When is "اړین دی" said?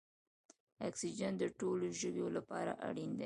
2.87-3.19